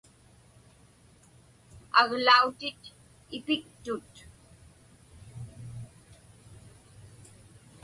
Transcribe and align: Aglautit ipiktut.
Aglautit 1.99 2.81
ipiktut. 3.37 4.11